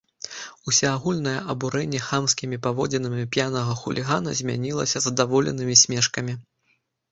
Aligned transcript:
Усеагульнае 0.69 1.33
абурэнне 1.53 1.99
хамскімі 2.05 2.57
паводзінамі 2.65 3.27
п'янага 3.37 3.77
хулігана 3.83 4.35
змянілася 4.41 5.05
задаволенымі 5.07 5.81
смешкамі. 5.85 6.39